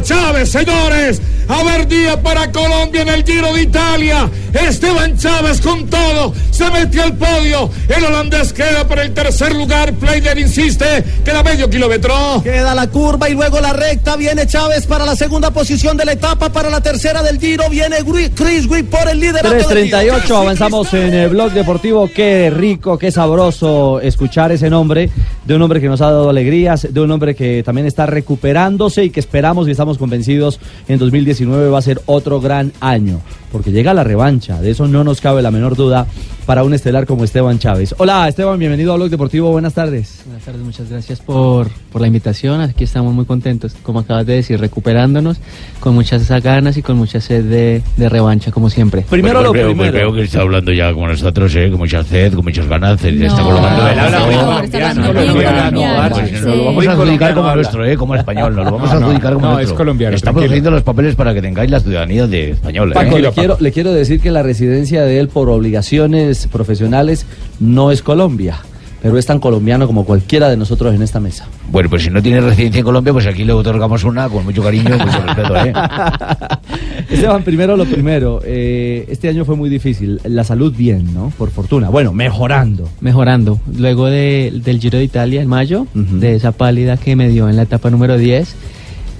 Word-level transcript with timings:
Chávez, 0.00 0.50
señores. 0.50 1.20
A 1.48 1.62
ver, 1.64 1.86
día 1.86 2.22
para 2.22 2.50
Colombia 2.50 3.02
en 3.02 3.08
el 3.08 3.24
Giro 3.24 3.52
de 3.52 3.62
Italia. 3.62 4.30
Esteban 4.52 5.18
Chávez 5.18 5.60
con 5.60 5.88
todo. 5.88 6.32
Se 6.62 6.70
metió 6.70 7.02
al 7.02 7.16
podio. 7.16 7.68
El 7.88 8.04
holandés 8.04 8.52
queda 8.52 8.86
para 8.86 9.02
el 9.02 9.12
tercer 9.12 9.52
lugar. 9.52 9.92
Player 9.94 10.38
insiste. 10.38 11.02
Queda 11.24 11.42
medio 11.42 11.68
kilómetro. 11.68 12.40
Queda 12.44 12.72
la 12.72 12.86
curva 12.86 13.28
y 13.28 13.34
luego 13.34 13.60
la 13.60 13.72
recta. 13.72 14.14
Viene 14.14 14.46
Chávez 14.46 14.86
para 14.86 15.04
la 15.04 15.16
segunda 15.16 15.50
posición 15.50 15.96
de 15.96 16.04
la 16.04 16.12
etapa. 16.12 16.52
Para 16.52 16.70
la 16.70 16.80
tercera 16.80 17.20
del 17.20 17.40
Giro 17.40 17.68
viene 17.68 17.96
Chris 18.32 18.66
Wick 18.68 18.86
por 18.86 19.08
el 19.08 19.18
liderato. 19.18 19.48
3.38, 19.48 20.36
avanzamos 20.36 20.94
en 20.94 21.12
el 21.12 21.30
blog 21.30 21.50
deportivo. 21.50 22.08
Qué 22.14 22.52
rico, 22.54 22.96
qué 22.96 23.10
sabroso 23.10 24.00
escuchar 24.00 24.52
ese 24.52 24.70
nombre 24.70 25.10
de 25.44 25.56
un 25.56 25.62
hombre 25.62 25.80
que 25.80 25.88
nos 25.88 26.00
ha 26.00 26.06
dado 26.06 26.30
alegrías, 26.30 26.86
de 26.88 27.00
un 27.00 27.10
hombre 27.10 27.34
que 27.34 27.62
también 27.64 27.86
está 27.86 28.06
recuperándose 28.06 29.04
y 29.04 29.10
que 29.10 29.20
esperamos 29.20 29.66
y 29.66 29.72
estamos 29.72 29.98
convencidos 29.98 30.60
en 30.86 30.98
2019 30.98 31.68
va 31.70 31.78
a 31.78 31.82
ser 31.82 32.00
otro 32.06 32.40
gran 32.40 32.72
año, 32.80 33.20
porque 33.50 33.72
llega 33.72 33.94
la 33.94 34.04
revancha, 34.04 34.60
de 34.60 34.70
eso 34.70 34.86
no 34.86 35.02
nos 35.02 35.20
cabe 35.20 35.42
la 35.42 35.50
menor 35.50 35.74
duda 35.74 36.06
para 36.46 36.51
un 36.62 36.74
estelar 36.74 37.06
como 37.06 37.24
Esteban 37.24 37.58
Chávez. 37.58 37.94
Hola 37.96 38.28
Esteban, 38.28 38.58
bienvenido 38.58 38.92
a 38.92 38.96
Blog 38.96 39.08
Deportivo, 39.08 39.50
buenas 39.50 39.72
tardes. 39.72 40.20
Buenas 40.26 40.44
tardes, 40.44 40.60
muchas 40.62 40.90
gracias 40.90 41.20
por, 41.20 41.68
por 41.90 42.00
la 42.02 42.06
invitación, 42.08 42.60
aquí 42.60 42.84
estamos 42.84 43.14
muy 43.14 43.24
contentos, 43.24 43.74
como 43.82 44.00
acabas 44.00 44.26
de 44.26 44.34
decir, 44.34 44.60
recuperándonos 44.60 45.38
con 45.80 45.94
muchas 45.94 46.28
ganas 46.42 46.76
y 46.76 46.82
con 46.82 46.98
mucha 46.98 47.20
sed 47.20 47.44
de, 47.44 47.82
de 47.96 48.08
revancha, 48.10 48.50
como 48.52 48.68
siempre. 48.68 49.06
Primero 49.08 49.36
Pues 49.38 49.44
lo 49.46 49.52
creo, 49.52 49.66
primero. 49.68 49.90
pues 49.92 50.00
creo 50.02 50.12
que 50.14 50.22
está 50.22 50.40
hablando 50.42 50.72
ya 50.72 50.92
como 50.92 51.08
nosotros, 51.08 51.54
¿eh? 51.56 51.70
con 51.70 51.78
mucha 51.78 52.04
sed, 52.04 52.34
con 52.34 52.44
muchas 52.44 52.68
ganas, 52.68 53.00
se 53.00 53.08
está 53.08 53.38
No, 53.38 53.44
colocando 53.44 53.82
colombiano, 53.82 55.06
colombiano, 55.14 56.14
Pues, 56.14 56.28
sí. 56.28 56.34
nos 56.34 56.56
lo 56.56 56.64
vamos 56.66 56.86
a 56.86 56.92
adjudicar 56.92 57.34
como 57.34 57.54
nuestro, 57.54 57.84
¿eh? 57.86 57.96
como 57.96 58.14
español, 58.14 58.54
nos 58.56 58.64
lo 58.66 58.72
vamos 58.72 58.90
a 58.90 58.96
adjudicar 58.96 59.34
como 59.34 59.46
no, 59.46 59.52
nuestro. 59.54 59.74
es 59.74 59.78
colombiano, 59.78 60.16
Estamos 60.16 60.40
tranquilo. 60.40 60.52
haciendo 60.52 60.70
los 60.70 60.82
papeles 60.82 61.14
para 61.14 61.32
que 61.34 61.40
tengáis 61.42 61.70
la 61.70 61.80
ciudadanía 61.80 62.26
de 62.26 62.50
español. 62.50 62.90
¿eh? 62.90 62.94
Paco, 62.94 63.18
le 63.18 63.30
quiero, 63.32 63.56
le 63.60 63.72
quiero 63.72 63.92
decir 63.92 64.20
que 64.20 64.30
la 64.30 64.42
residencia 64.42 65.02
de 65.02 65.18
él 65.20 65.28
por 65.28 65.48
obligaciones 65.48 66.41
profesionales 66.46 67.26
no 67.60 67.90
es 67.90 68.02
Colombia, 68.02 68.58
pero 69.02 69.18
es 69.18 69.26
tan 69.26 69.38
colombiano 69.40 69.86
como 69.86 70.04
cualquiera 70.04 70.48
de 70.48 70.56
nosotros 70.56 70.94
en 70.94 71.02
esta 71.02 71.18
mesa. 71.20 71.46
Bueno, 71.70 71.90
pues 71.90 72.02
si 72.04 72.10
no 72.10 72.22
tiene 72.22 72.40
residencia 72.40 72.78
en 72.80 72.84
Colombia, 72.84 73.12
pues 73.12 73.26
aquí 73.26 73.44
le 73.44 73.52
otorgamos 73.52 74.04
una 74.04 74.28
con 74.28 74.44
mucho 74.44 74.62
cariño 74.62 74.94
y 74.94 74.98
mucho 74.98 75.22
respeto. 75.26 75.56
¿eh? 75.56 75.72
Esteban, 77.10 77.42
primero 77.42 77.76
lo 77.76 77.84
primero, 77.84 78.40
eh, 78.44 79.04
este 79.08 79.28
año 79.28 79.44
fue 79.44 79.56
muy 79.56 79.68
difícil, 79.70 80.20
la 80.24 80.44
salud 80.44 80.72
bien, 80.74 81.12
¿no? 81.12 81.32
Por 81.36 81.50
fortuna, 81.50 81.88
bueno, 81.90 82.12
mejorando. 82.12 82.88
Mejorando, 83.00 83.60
luego 83.76 84.06
de- 84.06 84.52
del 84.64 84.80
Giro 84.80 84.98
de 84.98 85.04
Italia 85.04 85.42
en 85.42 85.48
mayo, 85.48 85.86
de 85.94 86.36
esa 86.36 86.52
pálida 86.52 86.96
que 86.96 87.16
me 87.16 87.28
dio 87.28 87.48
en 87.48 87.56
la 87.56 87.62
etapa 87.62 87.90
número 87.90 88.16
10, 88.16 88.54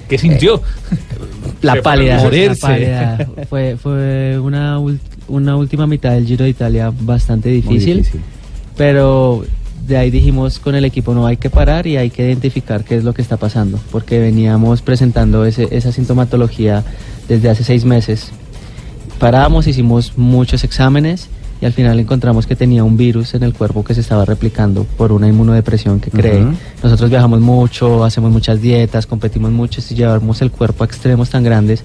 ¿Qué 0.09 0.19
sintió? 0.19 0.61
la 1.63 1.73
Se 1.73 1.79
fue 1.79 1.83
pálida, 1.83 2.17
la 2.23 2.55
pálida, 2.61 3.27
fue, 3.49 3.77
fue 3.81 4.39
una, 4.39 4.79
una 5.33 5.57
última 5.57 5.87
mitad 5.87 6.13
del 6.13 6.27
Giro 6.27 6.45
de 6.45 6.51
Italia 6.51 6.93
bastante 7.01 7.49
difícil, 7.49 7.99
difícil. 7.99 8.21
pero 8.77 9.45
de 9.87 9.97
ahí 9.97 10.11
dijimos 10.11 10.59
con 10.59 10.75
el 10.75 10.85
equipo 10.85 11.13
no 11.15 11.27
hay 11.27 11.37
que 11.37 11.51
parar 11.51 11.87
y 11.87 11.97
hay 11.97 12.11
que 12.11 12.23
identificar 12.27 12.85
qué 12.85 12.97
es 12.97 13.05
lo 13.05 13.13
que 13.15 13.23
está 13.23 13.37
pasando, 13.37 13.79
porque 13.91 14.21
veníamos 14.21 14.83
presentando 14.83 15.45
ese- 15.45 15.69
esa 15.73 15.91
sintomatología 15.91 16.85
desde 17.29 17.49
hace 17.51 17.65
seis 17.65 17.85
meses. 17.85 18.31
Paramos, 19.19 19.67
hicimos 19.67 20.13
muchos 20.17 20.65
exámenes 20.65 21.29
y 21.61 21.65
al 21.65 21.73
final 21.73 21.99
encontramos 22.01 22.47
que 22.47 22.57
tenía 22.57 22.83
un 22.83 22.97
virus 22.97 23.35
en 23.35 23.45
el 23.45 23.55
cuerpo 23.55 23.85
que 23.85 23.95
se 23.95 24.01
estaba 24.01 24.25
replicando 24.25 24.85
por 24.97 25.13
una 25.13 25.29
inmunodepresión 25.29 26.01
que 26.01 26.11
cree. 26.11 26.43
Ujú. 26.45 26.55
Nosotros 26.83 27.09
viajamos 27.09 27.41
mucho, 27.41 28.05
hacemos 28.05 28.33
muchas 28.33 28.61
dietas, 28.61 29.07
competimos 29.07 29.53
mucho 29.53 29.81
y 29.89 29.95
llevamos 29.95 30.43
el 30.43 30.51
cuerpo 30.51 30.83
a 30.83 30.87
extremos 30.87 31.31
tan 31.31 31.45
grandes 31.45 31.85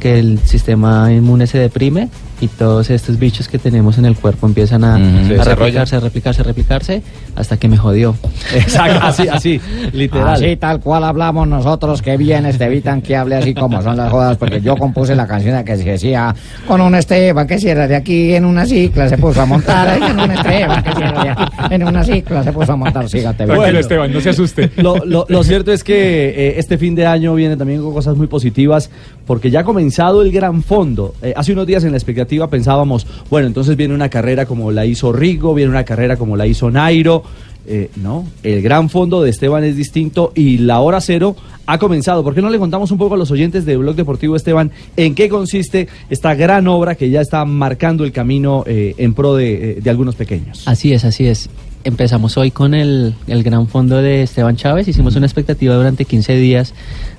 que 0.00 0.18
el 0.18 0.40
sistema 0.44 1.12
inmune 1.12 1.46
se 1.46 1.58
deprime 1.58 2.08
y 2.42 2.48
todos 2.48 2.90
estos 2.90 3.18
bichos 3.18 3.46
que 3.48 3.58
tenemos 3.58 3.96
en 3.98 4.04
el 4.04 4.16
cuerpo 4.16 4.46
empiezan 4.46 4.82
a. 4.84 4.98
Se 5.26 5.40
a 5.40 5.44
replicarse, 5.44 5.96
a 5.96 6.00
replicarse, 6.00 6.40
a 6.42 6.44
replicarse 6.44 7.02
hasta 7.36 7.56
que 7.56 7.68
me 7.68 7.76
jodió. 7.78 8.14
Exacto, 8.54 8.98
así, 9.02 9.28
así, 9.28 9.60
literal. 9.92 10.34
Así 10.34 10.56
tal 10.56 10.80
cual 10.80 11.04
hablamos 11.04 11.46
nosotros, 11.48 12.02
que 12.02 12.16
bien 12.16 12.44
Estevitan 12.46 13.00
que 13.00 13.16
hable 13.16 13.36
así 13.36 13.54
como 13.54 13.80
son 13.80 13.96
las 13.96 14.10
jodas, 14.10 14.36
porque 14.36 14.60
yo 14.60 14.76
compuse 14.76 15.14
la 15.14 15.26
canción 15.26 15.62
que 15.64 15.76
decía, 15.76 16.34
con 16.66 16.80
un 16.80 16.94
Esteban 16.96 17.46
que 17.46 17.58
cierra 17.58 17.86
de 17.86 17.94
aquí 17.96 18.34
en 18.34 18.44
una 18.44 18.66
cicla 18.66 19.08
se 19.08 19.16
puso 19.18 19.40
a 19.40 19.46
montar, 19.46 19.88
ahí 19.88 20.02
en 20.10 20.18
un 20.18 20.30
Esteban 20.32 20.82
que 20.82 20.92
cierra 20.92 21.22
de 21.24 21.30
aquí 21.30 21.44
en 21.74 21.82
una 21.84 22.04
cicla 22.04 22.42
se 22.42 22.52
puso 22.52 22.72
a 22.72 22.76
montar, 22.76 23.08
sígate. 23.08 23.36
Tranquilo, 23.44 23.60
Bueno. 23.60 23.78
Esteban, 23.78 24.12
no 24.12 24.20
se 24.20 24.30
asuste. 24.30 24.70
Lo, 24.76 24.96
lo- 25.04 25.26
lo 25.28 25.44
cierto 25.44 25.72
es 25.72 25.84
que 25.84 26.30
eh, 26.30 26.54
este 26.58 26.76
fin 26.76 26.94
de 26.96 27.06
año 27.06 27.34
viene 27.34 27.56
también 27.56 27.80
con 27.82 27.92
cosas 27.92 28.16
muy 28.16 28.26
positivas 28.26 28.90
porque 29.26 29.50
ya 29.50 29.60
ha 29.60 29.64
comenzado 29.64 30.22
el 30.22 30.32
gran 30.32 30.62
fondo. 30.64 31.14
Eh, 31.22 31.32
hace 31.36 31.52
unos 31.52 31.66
días 31.66 31.84
en 31.84 31.92
la 31.92 31.96
expectativa 31.98 32.31
pensábamos, 32.48 33.06
bueno, 33.30 33.46
entonces 33.46 33.76
viene 33.76 33.94
una 33.94 34.08
carrera 34.08 34.46
como 34.46 34.70
la 34.72 34.86
hizo 34.86 35.12
Rigo, 35.12 35.54
viene 35.54 35.70
una 35.70 35.84
carrera 35.84 36.16
como 36.16 36.36
la 36.36 36.46
hizo 36.46 36.70
Nairo. 36.70 37.22
Eh, 37.64 37.90
no, 37.94 38.26
el 38.42 38.60
gran 38.60 38.90
fondo 38.90 39.22
de 39.22 39.30
Esteban 39.30 39.62
es 39.62 39.76
distinto 39.76 40.32
y 40.34 40.58
la 40.58 40.80
hora 40.80 41.00
cero 41.00 41.36
ha 41.66 41.78
comenzado. 41.78 42.24
¿Por 42.24 42.34
qué 42.34 42.42
no 42.42 42.50
le 42.50 42.58
contamos 42.58 42.90
un 42.90 42.98
poco 42.98 43.14
a 43.14 43.16
los 43.16 43.30
oyentes 43.30 43.64
de 43.64 43.76
Blog 43.76 43.94
Deportivo 43.94 44.34
Esteban 44.34 44.72
en 44.96 45.14
qué 45.14 45.28
consiste 45.28 45.88
esta 46.10 46.34
gran 46.34 46.66
obra 46.66 46.96
que 46.96 47.10
ya 47.10 47.20
está 47.20 47.44
marcando 47.44 48.04
el 48.04 48.10
camino 48.10 48.64
eh, 48.66 48.94
en 48.98 49.14
pro 49.14 49.36
de, 49.36 49.70
eh, 49.70 49.78
de 49.80 49.90
algunos 49.90 50.16
pequeños? 50.16 50.66
Así 50.66 50.92
es, 50.92 51.04
así 51.04 51.26
es. 51.26 51.48
Empezamos 51.84 52.36
hoy 52.36 52.50
con 52.50 52.74
el, 52.74 53.14
el 53.26 53.42
gran 53.42 53.68
fondo 53.68 53.96
de 54.02 54.22
Esteban 54.22 54.56
Chávez. 54.56 54.88
Hicimos 54.88 55.14
una 55.16 55.26
expectativa 55.26 55.74
durante 55.74 56.04
15 56.04 56.36
días 56.36 56.74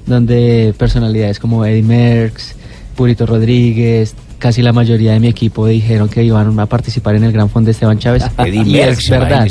donde 0.05 0.73
personalidades 0.77 1.39
como 1.39 1.65
Eddie 1.65 1.83
Merckx, 1.83 2.55
Purito 2.95 3.25
Rodríguez, 3.25 4.15
casi 4.43 4.61
la 4.61 4.73
mayoría 4.73 5.13
de 5.13 5.21
mi 5.21 5.29
equipo 5.29 5.67
dijeron 5.67 6.09
que 6.09 6.21
iban 6.21 6.59
a 6.59 6.65
participar 6.65 7.15
en 7.15 7.23
el 7.23 7.31
gran 7.31 7.49
fondo 7.49 7.67
de 7.67 7.71
Esteban 7.71 7.97
Chávez. 7.97 8.25
Y 8.45 8.77
es 8.77 9.09
verdad. 9.09 9.47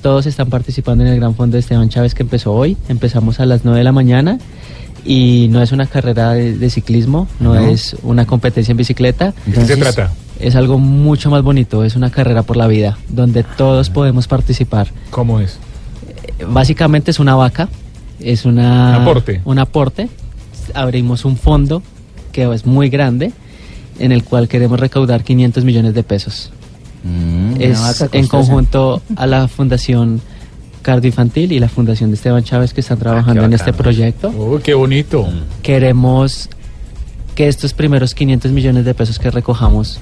Todos 0.00 0.24
están 0.24 0.48
participando 0.48 1.04
en 1.04 1.10
el 1.10 1.16
gran 1.20 1.34
fondo 1.34 1.56
de 1.56 1.60
Esteban 1.60 1.90
Chávez 1.90 2.14
que 2.14 2.22
empezó 2.22 2.54
hoy. 2.54 2.78
Empezamos 2.88 3.40
a 3.40 3.44
las 3.44 3.66
9 3.66 3.76
de 3.80 3.84
la 3.84 3.92
mañana 3.92 4.38
y 5.04 5.48
no 5.50 5.60
es 5.60 5.70
una 5.72 5.84
carrera 5.84 6.32
de, 6.32 6.56
de 6.56 6.70
ciclismo, 6.70 7.28
no, 7.40 7.52
No. 7.56 7.60
es 7.60 7.94
una 8.04 8.24
competencia 8.24 8.72
en 8.72 8.78
bicicleta. 8.78 9.34
¿De 9.44 9.52
qué 9.52 9.66
se 9.66 9.76
trata? 9.76 10.10
Es 10.40 10.56
algo 10.56 10.78
mucho 10.78 11.28
más 11.28 11.42
bonito, 11.42 11.84
es 11.84 11.94
una 11.94 12.08
carrera 12.10 12.42
por 12.42 12.56
la 12.56 12.66
vida, 12.68 12.96
donde 13.10 13.42
todos 13.44 13.90
podemos 13.90 14.28
participar. 14.28 14.88
¿Cómo 15.10 15.40
es? 15.40 15.58
Eh, 16.38 16.46
Básicamente 16.48 17.10
es 17.10 17.20
una 17.20 17.34
vaca, 17.34 17.68
es 18.18 18.46
una, 18.46 18.96
Un 18.96 19.02
aporte. 19.02 19.40
un 19.44 19.58
aporte. 19.58 20.08
Abrimos 20.72 21.26
un 21.26 21.36
fondo 21.36 21.82
que 22.32 22.50
es 22.50 22.64
muy 22.64 22.88
grande, 22.88 23.30
en 24.02 24.12
el 24.12 24.24
cual 24.24 24.48
queremos 24.48 24.78
recaudar 24.80 25.22
500 25.22 25.64
millones 25.64 25.94
de 25.94 26.02
pesos. 26.02 26.50
Mm, 27.04 27.60
es 27.60 28.04
en 28.12 28.26
conjunto 28.26 29.00
a 29.16 29.26
la 29.26 29.48
Fundación 29.48 30.20
Cardio 30.82 31.08
Infantil 31.08 31.52
y 31.52 31.60
la 31.60 31.68
Fundación 31.68 32.10
de 32.10 32.16
Esteban 32.16 32.42
Chávez 32.42 32.74
que 32.74 32.80
están 32.80 32.98
trabajando 32.98 33.42
qué 33.42 33.46
en 33.46 33.52
este 33.52 33.72
proyecto. 33.72 34.30
Uy, 34.30 34.60
qué 34.60 34.74
bonito. 34.74 35.28
Queremos 35.62 36.50
que 37.36 37.48
estos 37.48 37.72
primeros 37.72 38.14
500 38.14 38.50
millones 38.50 38.84
de 38.84 38.92
pesos 38.92 39.18
que 39.18 39.30
recojamos, 39.30 40.00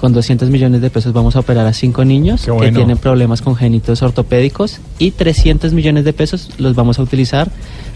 con 0.00 0.12
200 0.12 0.50
millones 0.50 0.80
de 0.80 0.90
pesos 0.90 1.12
vamos 1.12 1.36
a 1.36 1.40
operar 1.40 1.66
a 1.66 1.72
cinco 1.72 2.04
niños 2.04 2.40
Qué 2.42 2.46
que 2.46 2.52
bueno. 2.52 2.76
tienen 2.78 2.98
problemas 2.98 3.42
congénitos 3.42 4.02
ortopédicos 4.02 4.78
y 4.98 5.10
300 5.12 5.72
millones 5.72 6.04
de 6.04 6.12
pesos 6.12 6.50
los 6.58 6.74
vamos 6.74 6.98
a 6.98 7.02
utilizar 7.02 7.48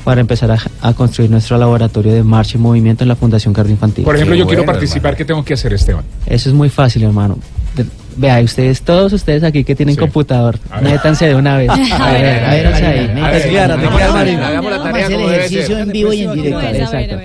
para 0.05 0.21
empezar 0.21 0.51
a, 0.51 0.59
a 0.81 0.95
construir 0.95 1.31
nuestro 1.31 1.59
laboratorio 1.59 2.13
de 2.13 2.23
marcha 2.23 2.57
y 2.57 2.61
movimiento 2.61 3.05
en 3.05 3.09
la 3.09 3.17
Fundación 3.17 3.53
Cardio 3.53 3.73
Infantil. 3.73 4.05
Por 4.05 4.15
ejemplo, 4.17 4.35
Qué 4.35 4.39
yo 4.41 4.47
quiero 4.47 4.63
bueno, 4.63 4.73
participar, 4.73 5.15
¿qué 5.17 5.25
tengo 5.27 5.45
que 5.45 5.55
hacer, 5.55 5.73
Esteban? 5.75 6.05
Eso 6.27 6.49
es 6.49 6.55
muy 6.55 6.71
fácil, 6.71 7.03
hermano. 7.05 7.39
De- 7.77 7.85
vea, 8.17 8.41
ustedes, 8.43 8.83
todos 8.83 9.13
ustedes 9.13 9.45
aquí 9.45 9.63
que 9.63 9.75
tienen 9.77 9.95
Sí. 9.95 10.01
computador, 10.01 10.59
métanse 10.83 11.27
de 11.29 11.35
una 11.37 11.57
vez. 11.59 11.71
A 11.93 12.13
ver, 12.13 12.45
a 12.45 12.51
ver. 12.51 12.67
A 12.67 13.31
ver. 13.31 14.41
Hagamos 14.43 14.71
la 14.73 14.83
tarea 14.83 15.07
como 15.11 15.29
debe 15.29 15.49
ser. 15.49 15.71
en 15.71 15.93
vivo 15.93 16.13
y 16.13 16.23
en 16.23 16.33
directo. 16.33 16.61
Exacto. 16.61 17.17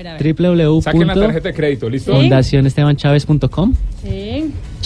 Saquen 0.83 1.07
la 1.07 1.13
tarjeta 1.16 1.48
de 1.50 1.54
crédito, 1.56 1.89
¿listo? 1.89 2.12
www.fundacionestebanchaves.com 2.13 3.74
Sí. 4.04 4.35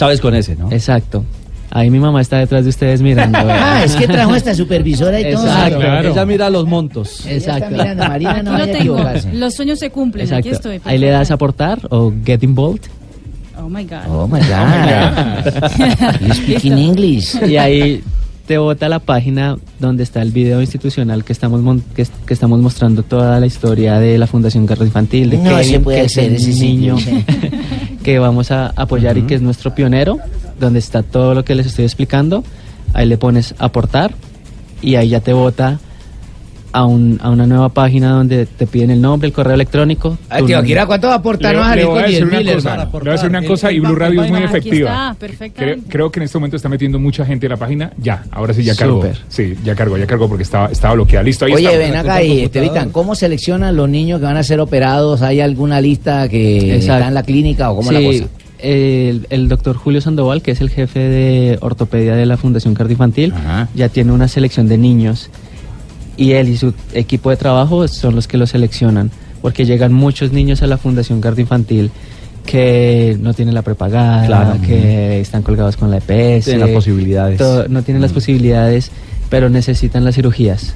Chávez 0.00 0.20
con 0.20 0.34
ese, 0.34 0.56
¿no? 0.56 0.72
Exacto. 0.72 1.24
Ahí 1.72 1.88
mi 1.90 2.00
mamá 2.00 2.20
está 2.20 2.38
detrás 2.38 2.64
de 2.64 2.70
ustedes 2.70 3.00
mirando. 3.02 3.38
Ah, 3.48 3.82
es 3.84 3.94
que 3.94 4.08
trajo 4.08 4.34
esta 4.34 4.54
supervisora 4.54 5.20
y 5.20 5.30
todo. 5.32 5.46
Exacto. 5.46 6.08
Ella 6.08 6.26
mira 6.26 6.50
los 6.50 6.66
montos. 6.66 7.24
Exacto. 7.26 7.66
Está 7.66 7.70
mirando, 7.70 8.08
Marina 8.08 8.42
no 8.42 8.54
Aquí 8.56 8.84
lo 8.84 8.94
vaya 8.94 9.20
tengo. 9.20 9.38
Los 9.38 9.54
sueños 9.54 9.78
se 9.78 9.90
cumplen. 9.90 10.26
Aquí 10.32 10.48
Exacto. 10.48 10.70
estoy. 10.72 10.90
Ahí 10.90 10.98
le 10.98 11.10
das 11.10 11.30
a 11.30 11.34
aportar 11.34 11.78
o 11.90 12.12
get 12.24 12.42
involved. 12.42 12.84
Oh 13.62 13.68
my 13.68 13.84
God. 13.84 13.98
Oh 14.08 14.26
my 14.26 14.40
God. 14.40 16.20
You 16.26 16.34
speak 16.34 16.64
in 16.64 16.78
English. 16.78 17.36
Y 17.46 17.56
ahí 17.58 18.02
te 18.46 18.58
bota 18.58 18.88
la 18.88 18.98
página 18.98 19.56
donde 19.78 20.02
está 20.02 20.22
el 20.22 20.32
video 20.32 20.60
institucional 20.60 21.22
que 21.24 21.32
estamos 21.32 21.60
mon- 21.60 21.84
que, 21.94 22.04
que 22.26 22.34
estamos 22.34 22.58
mostrando 22.58 23.02
toda 23.04 23.38
la 23.38 23.46
historia 23.46 24.00
de 24.00 24.18
la 24.18 24.26
Fundación 24.26 24.66
Carlos 24.66 24.88
Infantil, 24.88 25.30
de 25.30 25.36
No 25.38 25.56
se 25.58 25.64
Kevin, 25.66 25.82
puede 25.84 26.00
que 26.00 26.06
hacer 26.06 26.32
ese 26.32 26.50
niño 26.50 26.98
sí. 26.98 27.24
Que 28.10 28.18
vamos 28.18 28.50
a 28.50 28.72
apoyar 28.74 29.18
y 29.18 29.22
que 29.22 29.36
es 29.36 29.40
nuestro 29.40 29.72
pionero, 29.72 30.18
donde 30.58 30.80
está 30.80 31.04
todo 31.04 31.32
lo 31.32 31.44
que 31.44 31.54
les 31.54 31.66
estoy 31.66 31.84
explicando. 31.84 32.42
Ahí 32.92 33.06
le 33.06 33.16
pones 33.18 33.54
aportar 33.58 34.14
y 34.82 34.96
ahí 34.96 35.10
ya 35.10 35.20
te 35.20 35.32
bota 35.32 35.78
a, 36.72 36.84
un, 36.84 37.18
a 37.22 37.30
una 37.30 37.46
nueva 37.46 37.68
página 37.70 38.10
donde 38.12 38.46
te 38.46 38.66
piden 38.66 38.90
el 38.90 39.00
nombre, 39.00 39.26
el 39.28 39.32
correo 39.32 39.54
electrónico. 39.54 40.18
Ay, 40.28 40.44
tío. 40.44 40.58
Akira, 40.58 40.86
¿cuánto 40.86 41.08
va 41.08 41.14
a 41.14 41.16
aportar? 41.16 41.52
Le, 41.52 41.58
No 41.58 41.62
vas 41.64 41.72
a 41.72 41.76
le 41.76 41.84
voy 41.84 41.98
a 41.98 42.02
con 42.02 42.10
decir 42.10 42.18
10 42.26 42.28
una 42.30 42.38
mil, 42.38 42.54
cosa, 42.54 42.70
hermano. 42.72 42.90
le 42.92 42.98
voy 43.00 43.08
a 43.08 43.12
decir 43.12 43.28
una 43.30 43.42
cosa 43.44 43.72
y 43.72 43.80
Blue 43.80 43.94
Radio 43.96 44.22
es 44.24 44.30
muy 44.30 44.42
efectiva. 44.42 45.16
está, 45.20 45.48
Creo, 45.50 45.76
creo 45.88 46.10
que 46.10 46.20
en 46.20 46.24
este 46.24 46.38
momento 46.38 46.56
está 46.56 46.68
metiendo 46.68 46.98
mucha 46.98 47.24
gente 47.24 47.46
en 47.46 47.50
la 47.50 47.56
página. 47.56 47.92
Ya, 47.98 48.24
ahora 48.30 48.54
sí 48.54 48.62
ya 48.62 48.74
cargó. 48.74 49.02
Sí, 49.28 49.56
ya 49.64 49.74
cargó, 49.74 49.96
ya 49.98 50.06
cargó 50.06 50.28
porque 50.28 50.42
estaba, 50.44 50.68
estaba 50.70 50.94
bloqueada. 50.94 51.22
Listo, 51.24 51.44
ahí 51.46 51.52
Oye, 51.54 51.66
está. 51.66 51.78
ven 51.78 51.96
acá 51.96 52.22
y 52.22 52.40
Estevitan, 52.42 52.90
¿cómo 52.90 53.14
seleccionan 53.14 53.76
los 53.76 53.88
niños 53.88 54.20
que 54.20 54.26
van 54.26 54.36
a 54.36 54.42
ser 54.42 54.60
operados? 54.60 55.22
¿Hay 55.22 55.40
alguna 55.40 55.80
lista 55.80 56.28
que 56.28 56.74
Exacto. 56.76 56.94
está 56.94 57.08
en 57.08 57.14
la 57.14 57.22
clínica 57.22 57.70
o 57.70 57.76
cómo 57.76 57.90
es 57.92 57.98
la 58.00 58.06
cosa? 58.26 58.30
El, 58.62 59.26
el 59.30 59.48
doctor 59.48 59.74
Julio 59.76 60.02
Sandoval, 60.02 60.42
que 60.42 60.50
es 60.50 60.60
el 60.60 60.68
jefe 60.68 61.00
de 61.00 61.58
ortopedia 61.62 62.14
de 62.14 62.26
la 62.26 62.36
Fundación 62.36 62.74
Cardioinfantil, 62.74 63.32
Ajá. 63.32 63.68
ya 63.74 63.88
tiene 63.88 64.12
una 64.12 64.28
selección 64.28 64.68
de 64.68 64.76
niños 64.76 65.30
y 66.20 66.32
él 66.32 66.48
y 66.50 66.56
su 66.58 66.74
equipo 66.92 67.30
de 67.30 67.36
trabajo 67.36 67.88
son 67.88 68.14
los 68.14 68.28
que 68.28 68.36
lo 68.36 68.46
seleccionan, 68.46 69.10
porque 69.40 69.64
llegan 69.64 69.92
muchos 69.92 70.32
niños 70.32 70.62
a 70.62 70.66
la 70.66 70.76
Fundación 70.76 71.20
Cardioinfantil 71.20 71.90
que 72.46 73.16
no 73.20 73.32
tienen 73.34 73.54
la 73.54 73.62
prepagada, 73.62 74.26
Claro. 74.26 74.60
que 74.60 75.20
están 75.20 75.42
colgados 75.42 75.76
con 75.76 75.90
la 75.90 75.98
EPS, 75.98 76.44
Tienen 76.44 76.60
las 76.60 76.70
posibilidades. 76.70 77.38
todo- 77.38 77.68
no 77.68 77.82
tienen 77.82 78.02
las 78.02 78.12
posibilidades, 78.12 78.90
pero 79.30 79.48
necesitan 79.48 80.04
las 80.04 80.14
cirugías. 80.14 80.74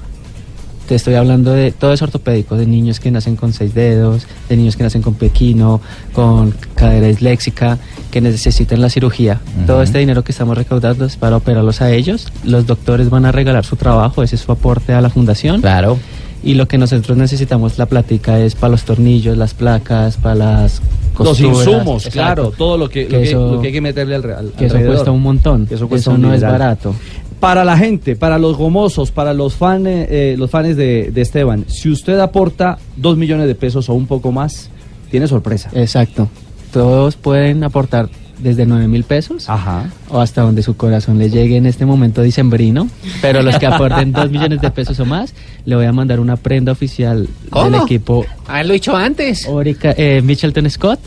Te 0.89 0.95
estoy 0.95 1.15
hablando 1.15 1.53
de 1.53 1.73
todo 1.73 1.95
es 1.95 2.03
ortopédico, 2.03 2.57
de 2.57 2.67
niños 2.67 3.01
que 3.01 3.11
nacen 3.11 3.37
con 3.37 3.53
seis 3.55 3.73
dedos, 3.75 4.27
de 4.51 4.57
niños 4.57 4.77
que 4.77 4.83
nacen 4.83 5.01
con 5.03 5.15
pequino, 5.15 5.81
con 6.13 6.55
cadera 6.75 7.07
disléxica, 7.07 7.79
que 8.15 8.21
necesitan 8.21 8.81
la 8.81 8.89
cirugía. 8.89 9.41
Todo 9.67 9.83
este 9.83 9.99
dinero 9.99 10.23
que 10.23 10.31
estamos 10.31 10.57
recaudando 10.57 11.05
es 11.05 11.17
para 11.17 11.37
operarlos 11.37 11.81
a 11.83 11.91
ellos. 11.91 12.29
Los 12.45 12.65
doctores 12.65 13.11
van 13.11 13.25
a 13.25 13.33
regalar 13.33 13.65
su 13.65 13.75
trabajo, 13.75 14.23
ese 14.23 14.37
es 14.37 14.43
su 14.43 14.53
aporte 14.53 14.93
a 14.93 15.01
la 15.01 15.11
fundación. 15.11 15.61
Claro. 15.61 15.99
Y 16.45 16.55
lo 16.55 16.69
que 16.69 16.79
nosotros 16.79 17.19
necesitamos, 17.19 17.77
la 17.77 17.87
plática, 17.87 18.39
es 18.39 18.55
para 18.55 18.71
los 18.71 18.85
tornillos, 18.85 19.37
las 19.37 19.53
placas, 19.53 20.17
para 20.17 20.37
las 20.37 20.81
Los 21.19 21.29
costuras. 21.31 21.67
insumos, 21.67 22.07
Exacto. 22.07 22.13
claro, 22.13 22.53
todo 22.57 22.79
lo 22.79 22.89
que, 22.89 23.09
Que 23.09 23.13
lo 23.15 23.19
que, 23.19 23.25
eso- 23.31 23.53
lo 23.55 23.61
que 23.61 23.67
hay 23.67 23.73
que 23.73 23.81
meterle 23.81 24.15
al 24.15 24.23
real. 24.23 24.53
Que 24.57 24.67
eso 24.67 24.79
cuesta 24.79 25.11
un 25.11 25.23
montón, 25.23 25.67
Que 25.67 25.75
eso 25.75 25.85
eso, 25.85 25.89
cuesta 25.89 26.11
un 26.13 26.23
no 26.23 26.33
es 26.33 26.41
barato. 26.43 26.95
Para 27.41 27.65
la 27.65 27.77
gente, 27.77 28.15
para 28.15 28.39
los 28.39 28.57
gomosos, 28.57 29.11
para 29.11 29.35
los 29.35 29.55
fans, 29.55 29.87
eh, 29.89 30.37
los 30.39 30.49
fans 30.51 30.77
de, 30.77 31.11
de 31.13 31.21
Esteban, 31.21 31.65
si 31.67 31.91
usted 31.91 32.21
aporta 32.21 32.79
dos 32.97 33.17
millones 33.17 33.49
de 33.49 33.57
pesos 33.57 33.89
o 33.89 33.95
un 33.95 34.07
poco 34.07 34.31
más, 34.31 34.71
tiene 35.11 35.27
sorpresa. 35.27 35.69
Exacto. 35.75 36.29
Todos 36.75 37.15
pueden 37.17 37.63
aportar 37.65 38.09
desde 38.39 38.67
9 38.67 38.89
mil 38.89 39.05
pesos 39.05 39.49
Ajá. 39.49 39.91
o 40.11 40.19
hasta 40.21 40.43
donde 40.43 40.63
su 40.65 40.77
corazón 40.77 41.19
le 41.19 41.31
llegue 41.31 41.57
en 41.57 41.67
este 41.67 41.87
momento 41.87 42.21
dicembrino. 42.21 42.89
Pero 43.23 43.43
los 43.43 43.57
que 43.59 43.67
aporten 43.67 44.11
2 44.13 44.31
millones 44.33 44.61
de 44.61 44.71
pesos 44.73 44.99
o 44.99 45.05
más, 45.07 45.35
le 45.65 45.77
voy 45.77 45.87
a 45.87 45.93
mandar 45.93 46.19
una 46.19 46.37
prenda 46.37 46.73
oficial 46.73 47.29
¿Cómo? 47.49 47.71
del 47.71 47.81
equipo 47.83 48.27
Haberlo 48.49 48.73
dicho 48.73 48.97
antes. 48.97 49.47
Orica, 49.49 49.95
eh, 49.97 50.21
Michelton 50.23 50.69
Scott, 50.69 50.99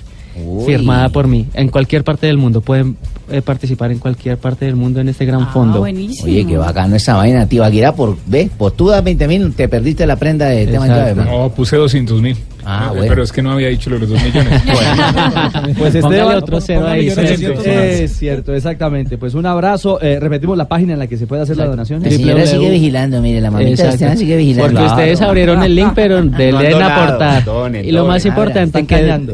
Uy. 0.42 0.66
firmada 0.66 1.10
por 1.10 1.28
mí, 1.28 1.48
en 1.54 1.68
cualquier 1.68 2.06
parte 2.06 2.28
del 2.28 2.38
mundo. 2.38 2.62
Pueden 2.62 2.96
eh, 3.30 3.42
participar 3.42 3.92
en 3.92 4.00
cualquier 4.00 4.38
parte 4.38 4.63
del 4.63 4.78
mundo 4.78 5.02
en 5.02 5.10
este 5.10 5.25
gran 5.25 5.42
Ah, 5.44 5.50
fondo. 5.54 5.80
buenísimo. 5.80 6.28
Oye, 6.31 6.46
qué 6.46 6.56
bacano 6.58 6.96
esa 6.96 7.16
vaina, 7.16 7.46
tío. 7.46 7.66
Akira, 7.66 7.94
por, 7.94 8.18
ve, 8.25 8.50
por 8.58 8.72
tú 8.72 8.88
das 8.88 9.04
20 9.04 9.28
mil, 9.28 9.54
te 9.54 9.68
perdiste 9.68 10.08
la 10.08 10.16
prenda 10.16 10.46
de 10.46 10.66
tema. 10.66 10.88
No, 10.88 11.50
puse 11.50 11.75
200 11.75 12.22
mil. 12.22 12.38
Ah, 12.69 12.84
No, 12.88 12.96
bueno. 12.96 13.08
Pero 13.10 13.24
es 13.24 13.31
que 13.31 13.42
no 13.42 13.52
había 13.52 13.69
dicho 13.69 13.90
los 13.90 14.02
2 14.02 14.10
millones. 14.24 14.62
Pues 15.78 15.96
Esteban, 15.96 16.36
otro 16.38 16.60
cero 16.62 16.88
ahí. 16.88 17.08
Es 17.08 18.18
cierto, 18.18 18.54
exactamente. 18.54 19.18
Pues 19.18 19.34
un 19.34 19.46
abrazo. 19.46 20.02
Eh, 20.02 20.19
repetimos 20.19 20.58
la 20.58 20.68
página 20.68 20.94
en 20.94 21.00
la 21.00 21.08
que 21.08 21.18
se 21.18 21.28
puede 21.28 21.42
hacer 21.44 21.58
la 21.58 21.66
donación. 21.66 22.04
La 22.04 22.10
señora 22.12 22.46
sigue 22.46 22.69
vigilando, 22.69 23.22
mire, 23.22 23.42
la 23.42 23.52
mamita. 23.52 23.90
Esteban 23.90 24.18
sigue 24.18 24.36
vigilando. 24.38 24.64
Porque 24.74 24.78
Claro. 24.86 24.96
ustedes 24.96 25.22
abrieron 25.22 25.64
el 25.64 25.75
link, 25.75 25.92
pero 25.96 26.24
No 26.24 26.31
donado, 26.38 26.84
aportar. 27.04 27.44
donen, 27.44 27.86
y 27.86 27.92
lo 27.92 28.06
más 28.06 28.24
donen. 28.24 28.38
importante, 28.38 28.86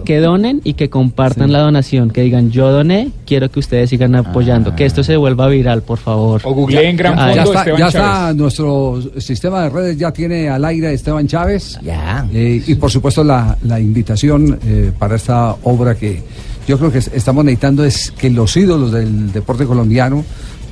que, 0.04 0.20
donen 0.20 0.62
y 0.64 0.74
que 0.74 0.90
compartan 0.90 1.52
la 1.52 1.60
donación. 1.60 2.10
Que 2.12 2.22
digan, 2.22 2.52
yo 2.52 2.72
doné, 2.72 3.10
quiero 3.26 3.50
que 3.50 3.60
ustedes 3.60 3.90
sigan 3.90 4.16
apoyando. 4.16 4.76
Que 4.76 4.86
esto 4.86 5.04
se 5.04 5.18
vuelva 5.18 5.48
viral, 5.48 5.82
por 5.82 5.98
favor. 5.98 6.42
O 6.44 6.54
googleé 6.54 6.90
en 6.90 6.98
Gran 6.98 7.14
Ah, 7.18 7.28
Fondo 7.28 7.36
Ya 7.36 7.44
está, 7.44 7.60
Esteban 7.60 7.80
ya 7.80 7.88
está 7.88 8.00
Chávez. 8.00 8.36
nuestro 8.36 9.00
sistema 9.18 9.64
de 9.64 9.70
redes, 9.70 9.98
ya 9.98 10.12
tiene 10.12 10.50
al 10.50 10.64
aire 10.66 10.88
a 10.88 10.92
Esteban 10.92 11.28
Chávez. 11.28 11.80
Ya. 11.82 12.26
Eh, 12.34 12.62
y 12.66 12.76
por 12.76 12.92
supuesto 12.92 13.23
la, 13.24 13.58
invitación 13.80 14.60
eh, 14.66 14.92
para 14.98 15.16
esta 15.16 15.56
obra 15.64 15.96
que 15.96 16.22
yo 16.68 16.78
creo 16.78 16.92
que 16.92 17.00
es- 17.00 17.12
estamos 17.14 17.44
necesitando 17.46 17.84
es 17.84 18.12
que 18.12 18.30
los 18.30 18.56
ídolos 18.56 18.92
del 18.92 19.32
deporte 19.32 19.66
colombiano 19.66 20.24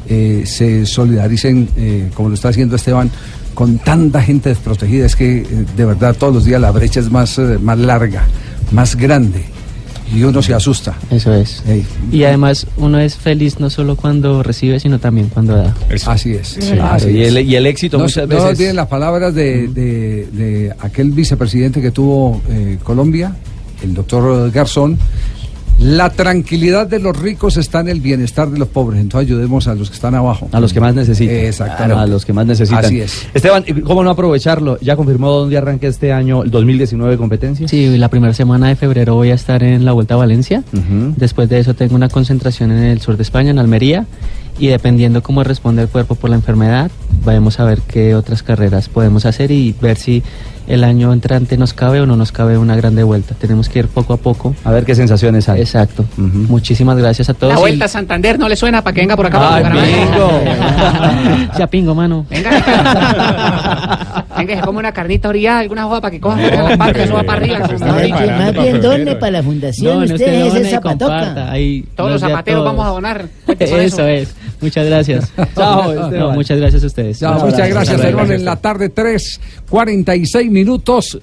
eh, 0.07 0.43
se 0.45 0.85
solidaricen, 0.85 1.69
eh, 1.77 2.09
como 2.13 2.29
lo 2.29 2.35
está 2.35 2.49
haciendo 2.49 2.75
Esteban, 2.75 3.09
con 3.53 3.77
tanta 3.79 4.21
gente 4.21 4.49
desprotegida. 4.49 5.05
Es 5.05 5.15
que 5.15 5.45
de 5.75 5.85
verdad 5.85 6.15
todos 6.17 6.33
los 6.33 6.45
días 6.45 6.59
la 6.61 6.71
brecha 6.71 6.99
es 6.99 7.11
más, 7.11 7.37
más 7.61 7.77
larga, 7.77 8.23
más 8.71 8.95
grande 8.95 9.43
y 10.13 10.23
uno 10.23 10.41
se 10.41 10.53
asusta. 10.53 10.95
Eso 11.09 11.33
es. 11.33 11.63
Ey, 11.67 11.85
Y 12.11 12.23
además, 12.23 12.67
uno 12.77 12.99
es 12.99 13.15
feliz 13.15 13.59
no 13.59 13.69
solo 13.69 13.95
cuando 13.95 14.43
recibe, 14.43 14.79
sino 14.79 14.99
también 14.99 15.29
cuando 15.29 15.55
da. 15.55 15.75
Así 16.07 16.33
es. 16.33 16.57
Claro, 16.59 16.83
así 16.95 17.09
y, 17.11 17.23
el, 17.23 17.37
y 17.49 17.55
el 17.55 17.65
éxito 17.65 17.97
No, 17.97 18.03
muchas 18.05 18.27
no 18.27 18.35
veces. 18.35 18.49
olviden 18.57 18.75
las 18.75 18.87
palabras 18.87 19.33
de, 19.33 19.67
de- 19.67 20.27
de 20.31 20.73
aquel 20.79 21.11
vicepresidente 21.11 21.81
que 21.81 21.91
tuvo 21.91 22.41
eh, 22.49 22.77
Colombia, 22.83 23.35
el 23.83 23.93
doctor 23.93 24.51
Garzón. 24.51 24.97
La 25.81 26.11
tranquilidad 26.11 26.85
de 26.85 26.99
los 26.99 27.19
ricos 27.19 27.57
está 27.57 27.79
en 27.79 27.89
el 27.89 28.01
bienestar 28.01 28.47
de 28.51 28.59
los 28.59 28.67
pobres. 28.67 29.01
Entonces 29.01 29.27
ayudemos 29.27 29.67
a 29.67 29.73
los 29.73 29.89
que 29.89 29.95
están 29.95 30.13
abajo. 30.13 30.47
A 30.51 30.59
los 30.59 30.73
que 30.73 30.79
más 30.79 30.93
necesitan. 30.93 31.35
Exactamente. 31.37 32.03
A 32.03 32.05
los 32.05 32.23
que 32.23 32.33
más 32.33 32.45
necesitan. 32.45 32.85
Así 32.85 33.01
es. 33.01 33.27
Esteban, 33.33 33.63
¿y 33.65 33.81
¿cómo 33.81 34.03
no 34.03 34.11
aprovecharlo? 34.11 34.79
¿Ya 34.79 34.95
confirmó 34.95 35.31
dónde 35.31 35.57
arranca 35.57 35.87
este 35.87 36.13
año 36.13 36.43
el 36.43 36.51
2019 36.51 37.17
competencia? 37.17 37.67
Sí, 37.67 37.97
la 37.97 38.09
primera 38.09 38.33
semana 38.35 38.67
de 38.67 38.75
febrero 38.75 39.15
voy 39.15 39.31
a 39.31 39.33
estar 39.33 39.63
en 39.63 39.83
la 39.83 39.93
Vuelta 39.93 40.13
a 40.13 40.17
Valencia. 40.17 40.63
Después 41.17 41.49
de 41.49 41.57
eso 41.57 41.73
tengo 41.73 41.95
una 41.95 42.09
concentración 42.09 42.71
en 42.71 42.83
el 42.83 43.01
sur 43.01 43.17
de 43.17 43.23
España, 43.23 43.49
en 43.49 43.57
Almería. 43.57 44.05
Y 44.59 44.67
dependiendo 44.67 45.23
cómo 45.23 45.43
responde 45.43 45.81
el 45.81 45.87
cuerpo 45.87 46.13
por 46.13 46.29
la 46.29 46.35
enfermedad, 46.35 46.91
vamos 47.23 47.59
a 47.59 47.65
ver 47.65 47.79
qué 47.81 48.15
otras 48.15 48.43
carreras 48.43 48.89
podemos 48.89 49.25
hacer 49.25 49.51
y 49.51 49.73
ver 49.81 49.97
si 49.97 50.23
el 50.67 50.83
año 50.83 51.11
entrante 51.11 51.57
nos 51.57 51.73
cabe 51.73 51.99
o 52.01 52.05
no 52.05 52.15
nos 52.15 52.31
cabe 52.31 52.57
una 52.57 52.75
grande 52.75 53.03
vuelta. 53.03 53.33
Tenemos 53.35 53.67
que 53.67 53.79
ir 53.79 53.87
poco 53.87 54.13
a 54.13 54.17
poco. 54.17 54.55
A 54.63 54.71
ver 54.71 54.85
qué 54.85 54.95
sensaciones 54.95 55.49
hay. 55.49 55.59
Exacto. 55.61 56.05
Muchísimas 56.17 56.97
gracias 56.97 57.29
a 57.29 57.33
todos. 57.33 57.53
La 57.53 57.59
y- 57.59 57.61
vuelta 57.61 57.85
a 57.85 57.87
Santander 57.87 58.37
no 58.39 58.47
le 58.47 58.55
suena 58.55 58.81
para 58.83 58.93
que 58.93 59.01
venga 59.01 59.15
por 59.17 59.25
acá. 59.25 59.55
Ay, 59.55 59.63
bingo. 59.65 60.41
Ya 61.57 61.67
pingo, 61.67 61.93
mano. 61.95 62.25
Venga. 62.29 62.51
Venga, 64.37 64.55
se 64.55 64.61
come 64.61 64.79
una 64.79 64.91
carnita 64.91 65.29
orillada, 65.29 65.59
alguna 65.59 65.85
hoja 65.87 66.01
para 66.01 66.11
que 66.11 66.19
coja 66.19 66.37
No, 66.37 66.69
la 66.69 66.77
parte, 66.77 67.05
suba 67.07 67.21
para 67.23 67.39
arriba. 67.41 67.59
más 67.59 68.53
bien 68.53 68.81
done 68.81 69.15
para 69.17 69.31
la 69.31 69.43
fundación. 69.43 69.99
No, 69.99 70.05
no, 70.05 70.13
usted 70.15 70.45
es 70.47 70.55
el 70.55 70.65
zapatoca. 70.67 71.51
Ahí 71.51 71.85
Todos 71.95 72.11
los 72.13 72.21
zapateros 72.21 72.61
todos. 72.63 72.75
vamos 72.75 72.85
a 72.87 72.89
donar. 72.89 73.25
Eso 73.59 74.07
es. 74.07 74.33
Muchas 74.61 74.85
gracias. 74.85 75.31
Chao, 75.55 76.09
No, 76.11 76.31
muchas 76.31 76.57
gracias 76.59 76.83
a 76.83 76.87
ustedes. 76.87 77.21
Un 77.21 77.33
muchas 77.33 77.69
gracias, 77.69 77.95
Hasta 77.95 77.95
luego. 77.95 78.21
Esteban. 78.21 78.31
En 78.31 78.45
la 78.45 78.55
tarde, 78.55 78.89
3, 78.89 79.39
46 79.69 80.51
minutos. 80.51 81.19